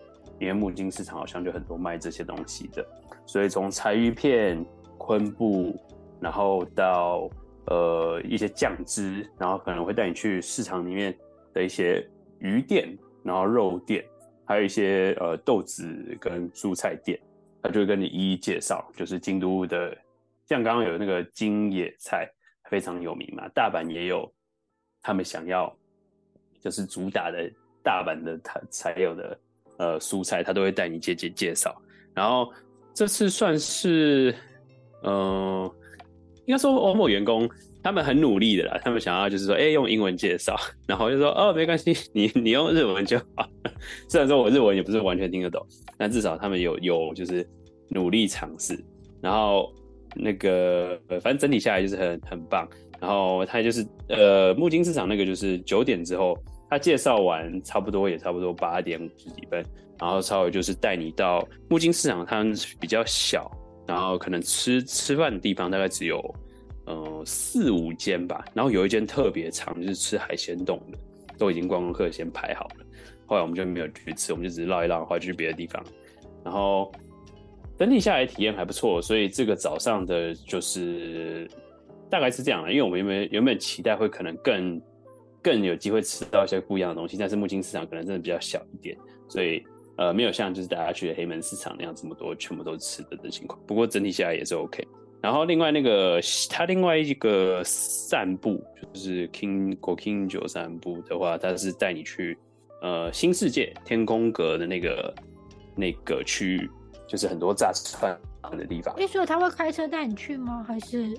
[0.41, 2.85] 因为木津市场好像就很多卖这些东西的。
[3.25, 4.65] 所以从柴鱼片、
[4.99, 5.79] 昆布，
[6.19, 7.29] 然后到
[7.67, 11.15] 呃一些酱汁，然后可能会带你去市场里面
[11.53, 12.07] 的一些
[12.39, 14.05] 鱼店，然后肉店，
[14.45, 15.85] 还有一些呃豆子
[16.21, 17.19] 跟蔬菜店，
[17.63, 18.91] 他就会跟你一一介绍。
[18.95, 19.97] 就是京都的，
[20.47, 22.31] 像刚刚有那个京野菜
[22.69, 24.33] 非常有名嘛，大阪也有，
[25.03, 25.75] 他们想要
[26.61, 27.51] 就是主打的
[27.83, 29.41] 大阪的它才有的
[29.79, 31.81] 呃蔬菜，他都会带你介介介绍，
[32.15, 32.53] 然后。
[32.93, 34.35] 这次算是，
[35.05, 35.71] 嗯、
[36.45, 37.49] 应该说欧某员工
[37.83, 43.49] 他们很努力的啦，他们想要就是说，哎，用英文介绍， 然后就说，哦，没关系， 你你用日文就好。
[44.09, 45.65] 虽然说我日文也不是完全听得懂，
[45.97, 47.47] 但至少他们有有就是
[47.89, 48.79] 努力尝试。
[49.23, 49.73] 然后
[50.15, 52.69] 那个，反正整体下来就是很很棒。
[53.01, 56.37] 然后他就是，呃，木津市场那个就是九点之后，
[56.69, 59.65] 他介绍完差不多也差不多八点五十几分。
[59.99, 62.43] 然后稍微就是带你到木津市场，它
[62.79, 63.51] 比较小，
[63.87, 66.19] 然后可能吃吃饭的地方大概只有
[66.87, 68.45] 呃四五间吧。
[68.55, 70.99] 然后有一间特别长，就是吃海鲜冻的，
[71.39, 72.87] 都已经观光客先排好了。
[73.27, 75.85] 后来我们就没有去吃，我们就只是绕一绕，或者去别的地方。
[76.45, 76.91] 然后
[77.79, 81.49] 整体下来体验还不错，所以这个早上的就是
[82.11, 82.73] 大概是这样的。
[82.73, 84.83] 因为我们原本原本期待会可能更
[85.41, 87.17] 更有机会吃到一些不一样的东西。
[87.17, 88.97] 但是木津市场可能真的比较小一点，
[89.29, 89.63] 所以
[89.97, 93.61] 呃没有像就是大家去的黑门市场那样这么多全部都吃的的情况。
[93.67, 94.87] 不过整体下来也是 OK。
[95.23, 102.39] 然后另外那个他另外一个散步就是 King Gokinjo 散步的话，他是带你去
[102.81, 105.15] 呃新世界天空阁的那个
[105.77, 106.71] 那个区域，
[107.07, 108.19] 就是很多炸串
[108.57, 108.95] 的地方。
[109.07, 110.65] 所以他会开车带你去吗？
[110.67, 111.15] 还是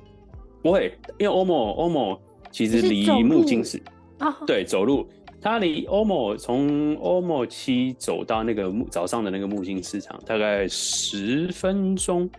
[0.63, 0.97] 不会？
[1.19, 3.79] 因为 Omo Omo 其实离木金市
[4.17, 5.07] 啊，对，走路。
[5.43, 12.29] 他离欧某从欧某七走到那个木早上的那个木星市场大概十分钟。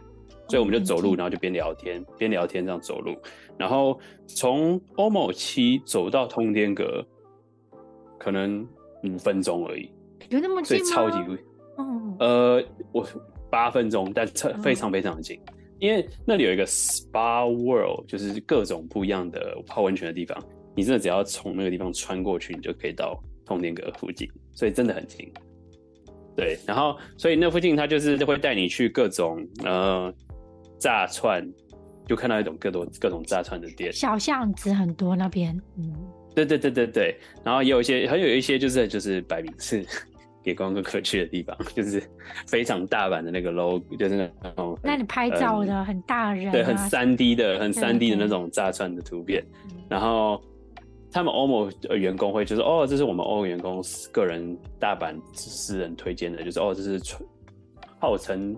[0.53, 3.17] 所以我们就走路，然后就边聊天边聊天这样走路，
[3.57, 7.03] 然后从欧某七走到通天阁，
[8.19, 8.63] 可能
[9.03, 9.91] 五分钟而已，
[10.29, 10.85] 有那么近吗？
[10.85, 11.39] 所以超级贵。
[11.79, 13.09] 哦，呃，我
[13.49, 14.27] 八分钟，但
[14.63, 20.39] 非常非常的近，哦，因为那里有一个 Spa World，就是各种不一样的泡温泉的地方，
[20.77, 25.33] 你真的只要从那个地方穿过去，你就可以到通天阁附近，所以真的很近。
[26.37, 30.13] 对，然后所以那附近他就是会带你去各种呃。
[30.83, 31.49] 炸串，
[32.09, 35.95] 就看到一种各种各种炸串的店，小巷子很多那边，嗯，
[36.35, 39.87] 对对对对对，然后也有一些，还有一些就是就是摆明是
[40.43, 42.03] 给观光客去的地方， 就是
[42.49, 49.41] 非常大版的那个 logo，就是那种，那你拍照的很大人、啊，对，很三 D 的，很三 D 的那种炸串的图片，
[49.89, 50.43] 然后
[51.13, 57.01] 他们 OMO 的员工会就是哦，这是我们 OMO 员工个人大阪私人推荐的，就是哦，这是
[58.01, 58.57] 号称。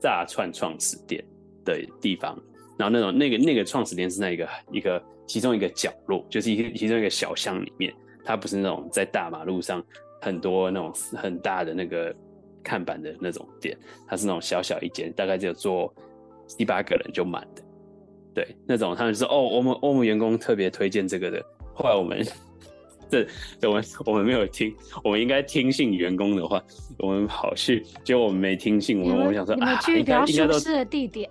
[0.00, 1.24] 炸串创始店
[1.64, 2.36] 的地方，
[2.78, 9.84] 然后那种那个那个创始店是在一个一个其中一个角落，就是一个其中一个小巷里面，它不是那种在大马路上
[10.20, 12.14] 很多那种很大的那个
[12.62, 13.76] 看板的那种店，
[14.08, 15.94] 它是那种小小一间，大概只有坐
[16.46, 17.62] 七八个人就满的，
[18.34, 22.26] 对，那种他们说哦，我们我们员工特别推荐这个的，后来我们。
[23.10, 23.26] 这，
[23.68, 26.62] 我们 我们没有听，我们应该听信员工的话，
[26.98, 31.28] 我们跑去，结果我们没听信，我们我们想说啊，去比较舒适的地点。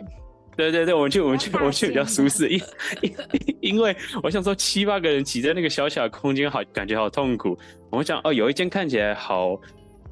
[0.57, 2.59] 对对对，我们去我们去我们去比较舒适，因
[3.01, 7.57] 因因为我想说七八个人挤在那个小小的空间，好感觉好痛苦。
[7.89, 9.57] 我们想哦，有一间看起来好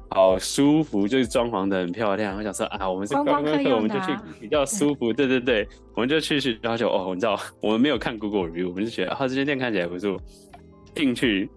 [0.08, 2.34] 好舒服，就是装潢的很漂亮。
[2.34, 5.12] 我想说啊，我们是观光客，我们就去比较舒服。
[5.12, 10.18] 对对对，我们就去去，然后就哦，你知道，我们没有看 Google review，我们就觉得啊，这间店看起来不错。
[10.98, 11.48] 进去，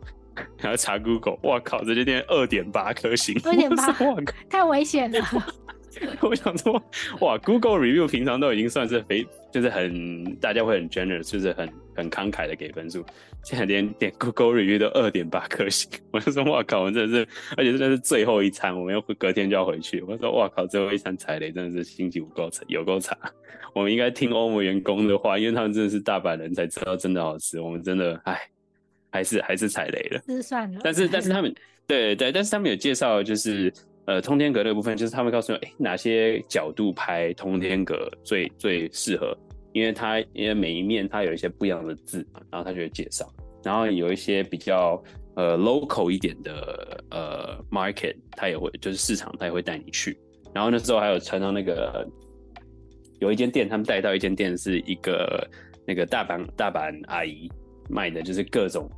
[0.60, 3.92] 然后查 Google，哇靠，这家店二点八颗星，二点八，
[4.48, 5.20] 太危险了。
[6.22, 6.74] 我想说，
[7.22, 13.04] 哇，Google review 平常都已经算是非，就是很大家会很 generous，就是很很慷慨的给分数，
[13.44, 17.28] 现在连点 Google review 都二点八颗星， 我就说，哇靠，我们真的是，
[17.58, 20.02] 而且真的是最后一餐，我们又隔天就要回去。
[20.08, 23.18] 我说，哇靠，最后一餐踩雷，真的是心情不够差，有够惨。
[23.74, 27.60] 我们应该听欧盟员工的话，因为他们真的是大阪人才知道真的好吃。
[27.60, 28.40] 我们真的，唉。
[29.12, 30.80] 还是还是踩雷了，是算了。
[30.84, 31.54] 但是 但是他们
[31.86, 33.72] 对对，但是他们有介绍，就是
[34.06, 39.38] 呃通天阁的部分，就是他们告诉你，哎、欸，哪些角度拍通天阁最最适合，
[39.74, 43.30] 因为它因为每一面它有一些不一样的字嘛，然后他就会介绍，
[43.64, 45.04] 然后有一些比较
[45.36, 50.18] 呃 local 一点的呃 market，他也会就是市场，他也会带你去。
[50.54, 52.08] 然后那时候还有传到那个
[53.20, 55.48] 有一间店，他们带到一间店是一个
[55.86, 57.52] 那个大阪大阪阿姨。
[57.92, 58.90] 卖的就是各种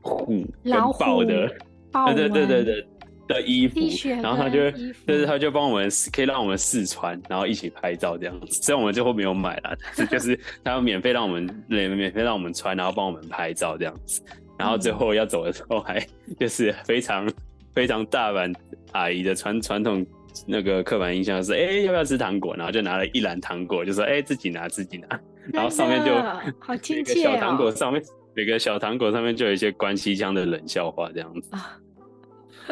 [0.00, 1.48] 虎跟豹的，
[2.14, 2.86] 对对对对对
[3.28, 3.78] 的衣服，
[4.22, 8.46] 然后他就就是他就帮我们可以让我们试穿，然后一起拍照这样子。
[8.62, 14.22] 虽然我们最后没有买啦，但是就是 他要免费让我们免免费让我们穿，然后帮我们拍照这样子。
[14.58, 16.04] 然后最后要走的时候还
[16.40, 17.30] 就是非常
[17.74, 18.50] 非常大碗
[18.92, 20.04] 阿姨的传传统
[20.46, 22.56] 那个刻板印象是，哎、欸、要不要吃糖果？
[22.56, 25.20] 然后就拿了一篮糖果，就说哎、欸、自己拿自己拿，
[25.52, 26.12] 然后上面就
[26.58, 28.02] 好亲切哦，小糖果上面。
[28.38, 31.50] 每个小糖果上面就有一些关西腔的冷笑话，这样子。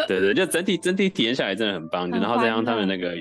[0.07, 2.09] 对对，就整体整体体验下来真的很棒。
[2.09, 3.16] 然后再让他们那个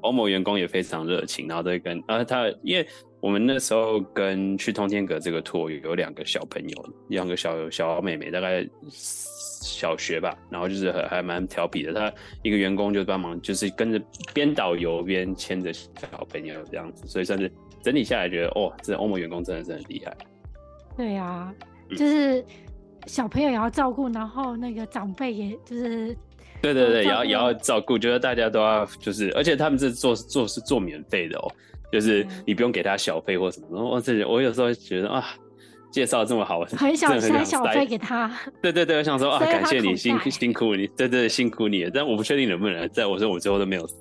[0.00, 2.86] 欧盟员工也非常热情，然后都会跟啊他，因为
[3.20, 11.92] 我们那时候跟去通天阁这个 tour 有两个小朋友，两个小小妹妹，大概小学吧，然后就是还还蛮调皮的。
[11.92, 12.10] 他
[12.42, 14.00] 一个员工就帮忙，就是跟着
[14.32, 17.52] 边导游边牵着小朋友这样子，所以算是
[17.82, 20.16] 整体下来觉得，哦，这欧盟员工真的是很厉害。
[20.96, 21.54] 对呀、啊。
[21.96, 22.44] 就是
[23.06, 26.16] 小朋友也要照顾，然后那个长辈也就是，
[26.60, 31.50] 对对对，也要也要照顾，觉得大家都要就是，而且他们这做做是做免费的哦，
[31.92, 33.66] 就是你不用给他小费或什么。
[33.72, 35.24] 然后我这我有时候觉得啊，
[35.90, 37.44] 介绍这么好，很想塞。
[37.44, 38.30] 小费给他。
[38.60, 43.96] 对对对，我想说啊，感谢你辛辛苦你，对对辛苦你了，但我不确定能不能在我说我最后都没有塞，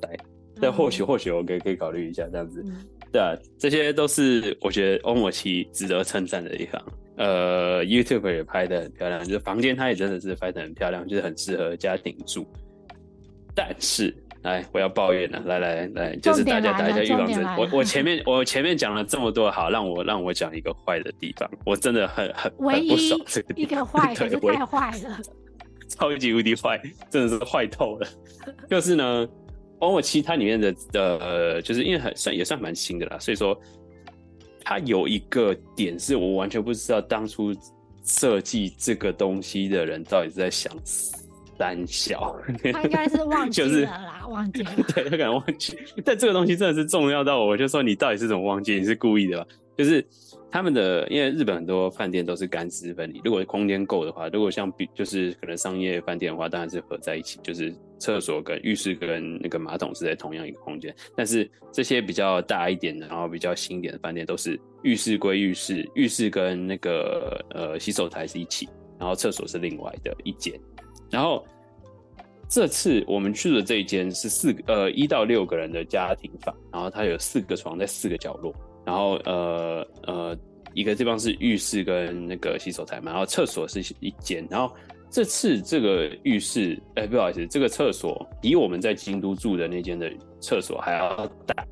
[0.61, 2.63] 但或许或许我可以可以考虑一下这样子。
[3.11, 6.81] 对啊，这些都是我觉得欧抹七值得称赞的地方。
[7.17, 12.47] 呃，YouTube 也拍的很漂亮，就是房间它也真的是拍的很漂亮，就是很适合家庭住。
[13.53, 17.43] 但是，来，我要抱怨了，来来来，就是大家打一下预防针。
[17.57, 23.73] 我我前面我前面讲了这么多好，让我让我讲一个坏的地方，我真的很很很不爽这个地方。
[23.73, 25.19] 一个坏， 可是太坏了，
[25.89, 28.07] 超级无敌坏，真的是坏透了。
[28.69, 29.27] 就是呢。
[29.81, 33.59] 欧抹七它里面的呃，就是因为很算也算蛮新的啦，所以说
[34.63, 37.53] 它有一个点是我完全不知道当初
[38.03, 42.35] 设计这个东西的人到底是在想三小，
[42.73, 48.75] 他应该是忘记了啦， 就是、忘记了， 对他可能忘记，但这个东西真的是重要到我，我就说你到底是怎么忘记？
[48.79, 49.47] 你是故意的吧？
[49.77, 50.05] 就是。
[50.51, 60.93] 他们的，因为日本很多饭店都是干湿分离，如果空间够的话，如果像比就是可能商业饭店的话，当然是合在一起，就是厕所跟浴室跟那个马桶是在同样一个空间。
[61.15, 68.67] 但是这些比较大一点的，然后比较新一点的饭店，都是浴室归浴室，浴室跟那个呃洗手台是一起，
[68.99, 70.53] 然后厕所是另外的一间。
[71.09, 71.45] 然后
[72.49, 78.53] 这次我们去的这一间是四个呃一到六个人的家庭房，然后它有四个床在四个角落。
[78.83, 80.37] 然后呃呃，
[80.73, 84.43] 一个地方是浴室跟那个洗手台嘛，然后厕所是一间。
[84.49, 84.73] 然后
[85.09, 91.63] 这次这个浴室，哎，不好意思，这个厕所比我们在京都住的那间的厕所还要大，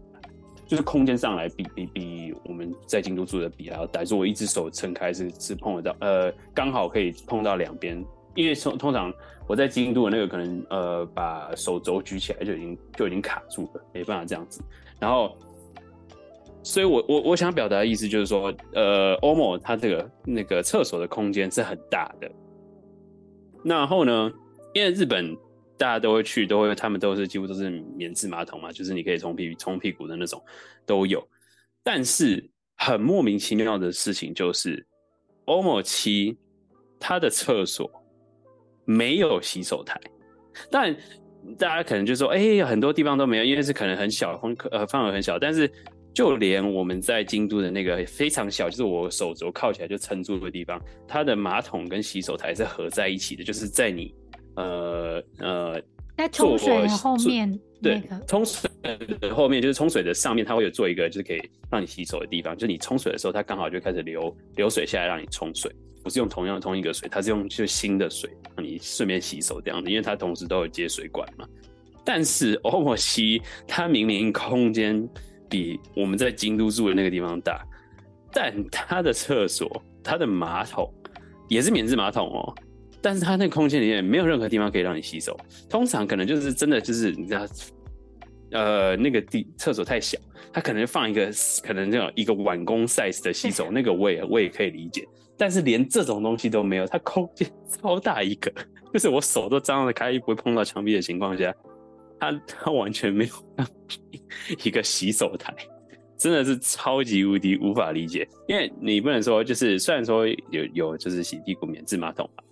[0.67, 4.03] 就是空间上来比比比我们在京都住的比还要大。
[4.03, 8.03] 就我一只手撑开是是碰得到，呃，刚好可以碰到两边。
[8.35, 9.11] 因为通通常
[9.47, 14.61] 我在京都的那个可能呃把手肘举起来就已经就已经卡住了，没办法这样子。
[14.99, 15.35] 然后。
[16.61, 22.29] 所以我，我我想表达的意思就是说，呃，欧抹它这个那个厕所的空间是很大的。
[23.63, 24.31] 然后呢，
[24.73, 25.35] 因为日本
[25.77, 30.43] 大家都会去，都会他们都是几乎都是免治马桶嘛，就是你可以冲屁冲屁股的那种
[30.85, 31.25] 都有。
[31.81, 32.45] 但是
[32.75, 34.85] 很莫名其妙的事情就是，
[35.45, 36.37] 欧抹七
[36.99, 37.89] 它的厕所
[38.83, 39.99] 没有洗手台，
[40.69, 40.93] 但
[41.57, 45.71] 大家可能就说，哎、很多地方都没有，因为是可能很小，风呃范围很小，但是。
[46.19, 50.77] 就连我们在京都的那个非常小，就是我手肘靠起来就撑住的地方，
[51.07, 54.13] 它的马桶跟洗手台是合在一起的，就是在你
[54.55, 55.81] 呃呃
[56.17, 58.69] 在冲水的后面，对，冲水
[59.21, 71.47] 的后面就是冲水的上面，它会有做一个就是可以让你洗手的地方，就是你冲水的时候，它刚好就开始流流水下来让你冲水，不是用同样同一个水，它是用就新的水让你顺便洗手这样子，因为它同时都有接水管嘛。
[72.03, 75.07] 但是欧莫西它明明空间。
[75.49, 77.65] 比我们在京都住的那个地方大，
[78.31, 80.93] 但它的厕所、它的马桶
[81.47, 82.55] 也是免治马桶哦。
[83.01, 85.37] 但是它那空间里面没有任何地方可以让你洗手。
[85.69, 87.47] 通常可能就是真的就是你知道，
[88.51, 90.17] 呃，那个地厕所太小，
[90.51, 91.31] 它可能放一个
[91.63, 95.07] 可能这样一个碗公 size 的洗手，那个我也我也可以理解。
[95.37, 97.49] 但是连这种东西都没有，它空间
[97.81, 98.51] 超大一个，
[98.93, 101.55] 就是我手都张得开，不会碰到墙壁的情况下。
[102.19, 103.65] 他他完全没有
[104.63, 105.53] 一个洗手台，
[106.17, 108.27] 真的是超级无敌无法理解。
[108.47, 112.43] 因为你不能说就是虽然说有有就是洗屁股免治马桶嘛，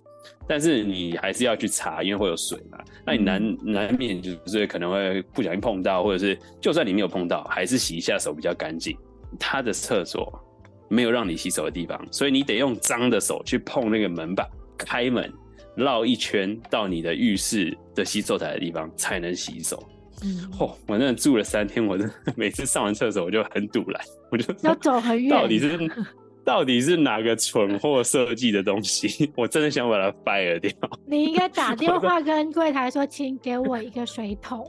[0.48, 2.78] 但是你还是要去擦，因为会有水嘛。
[3.04, 8.96] 那你难难免就是可能会不小心碰到，或者是就算你没有碰到，还是洗一下手比较干净。
[9.38, 10.32] 他的厕所
[10.88, 15.30] 没有让你洗手的地方，所以你得用脏的手去碰那个门板，开门。
[15.76, 19.82] 绕一圈到你的浴室的洗手台的地方才能洗手。
[20.22, 20.78] 嗯，嚯、哦！
[20.86, 25.30] 我那住了三天，我真的 每次上完厕所我就很堵来，我就要走很远。
[25.30, 25.90] 到底是
[26.44, 29.30] 到底是哪个蠢货设计的东西？
[29.36, 30.72] 我真的想把它 fire 掉。
[31.06, 34.66] 你应该打电话跟柜台说，请给我一个水桶。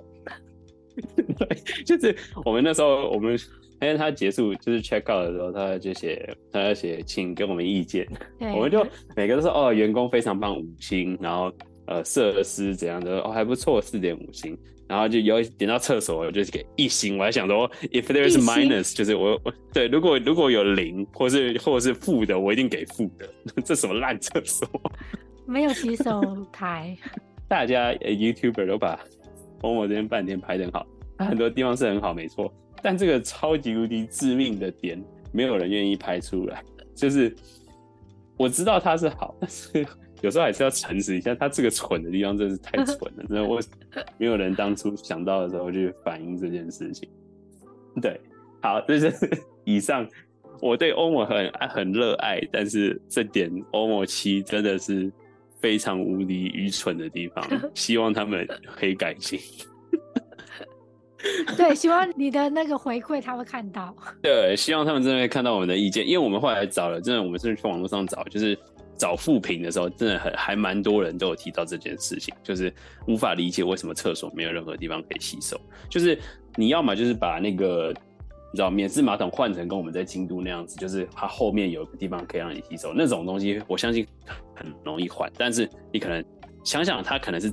[1.38, 3.38] 对，就是我们那时候我们。
[3.82, 8.06] 因为他结束就是 check out 的时候，他就写，他要写，请给我们意见。
[8.38, 11.18] 对，我们就每个都说哦，员工非常棒，五星。
[11.22, 11.50] 然后
[11.90, 14.56] 呃，设施怎样的哦，还不错，四点五星。
[14.88, 17.18] 然后就有点到厕所，我就给一星。
[17.18, 23.28] 我还想说，if there is minus，就是我我对，如果如果有零或是或是负的，我一定给负的。
[23.66, 24.68] 这什么烂厕所？
[25.46, 26.22] 没有洗手
[26.52, 26.96] 台。
[27.48, 29.00] 大家 YouTuber 都把
[29.62, 30.88] 欧抹这边半天拍的很好，
[31.20, 32.52] 很多地方是很好，没错。
[32.82, 36.64] 但这个超级无敌致命的点，没有人愿意拍出来。
[36.96, 37.36] 就是
[38.38, 39.86] 我知道它是好，但是
[40.22, 43.24] 有时候还是要诚实一下，他这个蠢的地方真是太蠢了。
[43.28, 43.60] 真的，我
[44.18, 47.08] 没有人当初想到的时候去反映这件事情。
[48.02, 48.20] 对，
[48.62, 49.30] 好，这是
[49.64, 50.08] 以上
[50.62, 55.12] 我对欧盟很很热爱，但是这点欧盟七真的是
[55.60, 59.40] 非常无敌愚蠢的地方， 希望他们可以改进。
[61.58, 63.94] 对，希望你的那个回馈他会看到。
[64.22, 68.58] 对，希望他们真的会看到我们的意见，因为我们后来找了，真的，我们是去网络上找，就是
[69.00, 72.72] 找负评的时候，真的很还蛮多人都有提到这件事情，就是
[73.08, 75.60] 无法理解为什么厕所没有任何地方可以洗手。
[75.90, 76.20] 就是
[76.56, 77.92] 你要么就是把那个
[78.52, 84.06] 你知道免治马桶换成跟我们在京都那样子，就是它后面有个地方可以让你洗手，那种东西我相信
[84.54, 85.32] 很容易换。
[85.38, 86.24] 但是你可能
[86.64, 87.52] 想想，它可能是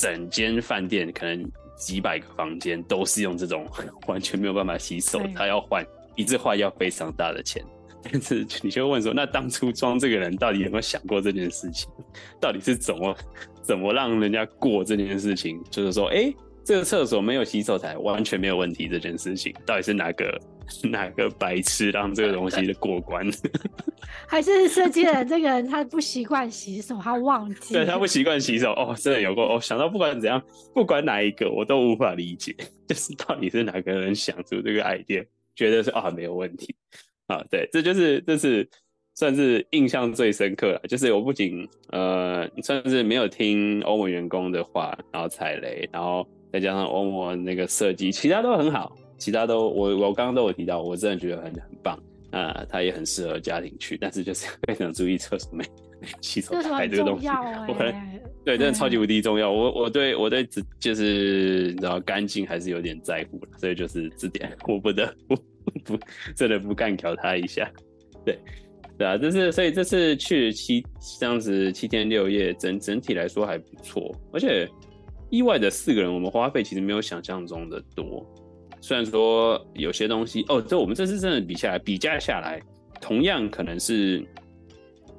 [0.00, 1.44] 整间饭店可能。
[1.76, 3.66] 几百个房间都是用这种
[4.06, 5.84] 完全没有办法洗手，他要换
[6.14, 7.64] 一次换要非常大的钱。
[8.12, 11.88] 但是你就问说，那当初装这个人到底有没有想过这件事情？
[12.40, 13.16] 到底是怎么
[13.62, 15.60] 怎么让人家过这件事情？
[15.70, 20.40] 就是说，哎、欸，这个厕所没有洗手台完全没有问题这件事情，到底是哪个？
[20.84, 23.22] 哪个白痴让这个东西的过关？
[24.26, 27.74] 还是设计人这个人他不习惯洗手，他忘记。
[27.74, 29.60] 对，他不习惯洗手哦，真的有过哦。
[29.60, 30.42] 想到不管怎样，
[30.72, 32.56] 不管哪一个，我都无法理解，
[32.88, 36.74] 就是到底是哪个人想出这个 idea，觉得是啊没有问题
[37.26, 37.44] 啊。
[37.50, 38.68] 对，这就是这是
[39.14, 40.80] 算是印象最深刻了。
[40.88, 48.96] 就是我不仅呃算是没有听欧盟员工的话，然后踩雷，然后再加上欧盟那个设计，其他都很好。
[49.16, 51.98] 其他都我我刚刚都有提到，我真的觉得很很棒
[52.32, 55.64] 啊，它也很适合家庭去，但是就是非常注意厕所没
[56.20, 59.50] 洗手台这个东西，欸、我可能对真的超级无敌重要。
[59.50, 60.46] 我我对我对
[60.80, 65.36] 就是你知道干净还是有点在乎，所以就是这点我不得不
[65.84, 65.98] 不
[66.36, 67.70] 真的不干掉他一下。
[68.24, 68.38] 对
[68.96, 70.84] 对啊，这是所以这次去七
[71.18, 74.68] 这样子七天六夜，整整体来说还不错，而且
[75.30, 78.24] 意外的四个人，我们花费其实没有想象中的多。
[78.80, 82.60] 虽然说有些东西哦，这我们这次真的比下来比价下来，
[83.00, 84.18] 同样可能是，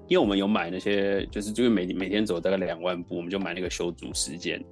[0.07, 4.63] 因为我们有买那些，就是就是每每天走大概两万步，我们就买那个修足时间，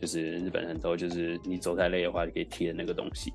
[0.00, 3.32] 就是日本很多就是你走太累的话，就可以贴的那个东西。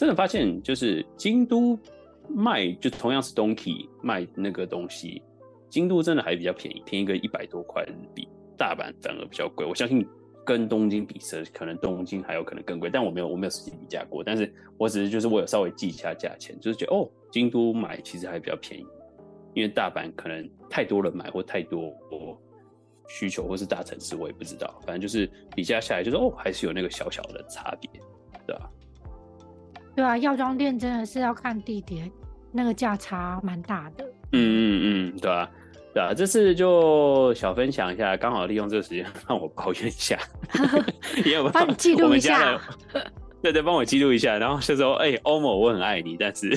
[0.00, 1.78] 真的发现就是京都
[2.26, 5.22] 卖就同样是 Donkey 卖那个东西，
[5.68, 8.26] 京都真的还比较便宜，便宜个一百多块日币，
[8.56, 9.66] 大阪反而比较贵。
[9.66, 10.08] 我相信。
[10.42, 11.20] 跟东京比，
[11.52, 18.86] 可能东京还有可能更贵，但我没有我没有实际比价过，但是我只是就是我有稍微记一下价钱，就是觉得哦，京都买其实还比较便宜，
[19.54, 21.94] 因为大阪可能太多人买或太多
[23.06, 27.88] 需求，或是大城市我也不知道，反正就是比价下来就是哦，还是有那个小小的差别，
[28.46, 28.68] 对吧？
[29.94, 32.10] 对啊，药妆店真的是要看地点，
[32.52, 34.04] 那个价差蛮大的。
[34.32, 35.48] 嗯嗯嗯，对啊。
[35.92, 40.16] 对啊，这次就小分享一下，刚好利用这个时间让我抱怨一下，
[41.26, 42.56] 也有帮你记录一下，
[43.42, 46.56] 对对，帮我记录一下，然后就说，哎、欸，欧某我很爱你，但是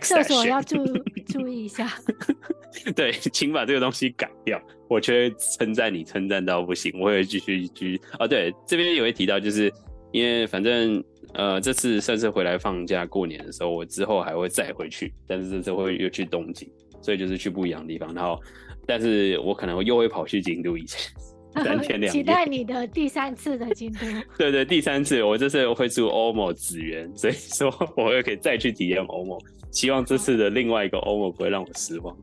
[0.00, 0.82] 厕所要注
[1.26, 1.92] 注意一下，
[2.96, 9.70] 对，请把这个东西改掉，我却称赞你称赞到不行，我会继续继续哦，对，这边也会提到，就是
[10.10, 11.04] 因为反正
[11.34, 16.68] 呃这次算是回来放假过年的时候，我之后还会再回去，但是这次会又去东京。
[17.00, 18.36] 所以就是去不一样的地方，然后，
[18.84, 21.14] 但是我可能又会跑去京都一次，
[21.62, 22.08] 三天两夜。
[22.10, 24.00] 期待你的第三次的京都。
[24.36, 29.38] 对对，第三次，我这次会住欧某紫园，所以说我又可以再去体验欧某。
[29.70, 32.14] 希望这次的另外一个欧某不会让我失望。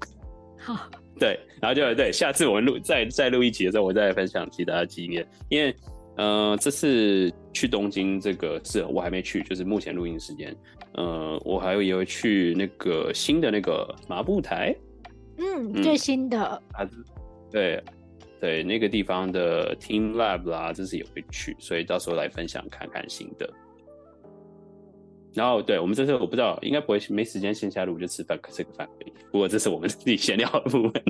[0.57, 5.25] 好，对，然后就对，下次我们录再再录一集的时候，我再来分享其他的经验。
[5.47, 5.73] 因为，
[6.17, 10.53] 呃，这次去东京这个是我还没去，就是目前录音时间。
[10.95, 14.75] 呃，我还有也会去那个新的那个麻布台，
[15.37, 16.91] 嗯，嗯最新的，还是
[17.49, 17.81] 对
[18.41, 23.49] 对那个地方的 Team Lab 啦，这次也会去，所以到时候来分享看看新的。
[25.33, 29.13] 然后，对我们这次我不知道，应该不会没时间线下录就吃饭吃个饭而已。
[29.31, 31.03] 不过这是我们自己闲聊的部分。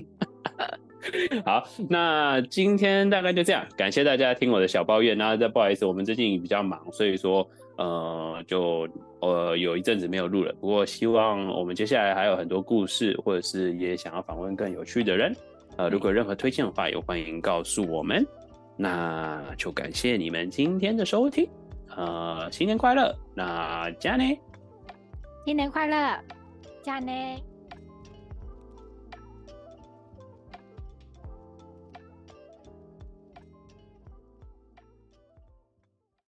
[1.45, 5.17] 好，那今天大概就这样，感谢大家听我的小抱怨。
[5.17, 7.47] 那再不好意思，我们最近比较忙，所以说。
[7.77, 8.87] 呃，就
[9.19, 15.35] 呃有一阵子没有录了，不过希望我们接下来还有很多故事，或者是也想要访问更有趣的人，
[15.75, 18.25] 呃，如果任何推荐的话，也欢迎告诉我们。
[18.77, 21.49] 那就感谢你们今天的收听，
[21.97, 23.13] 呃，新年快乐！
[23.33, 24.39] 那加内，
[25.45, 26.17] 新年快乐，
[26.81, 27.43] 加内。